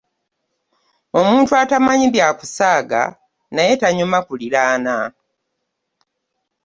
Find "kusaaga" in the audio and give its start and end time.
2.39-3.01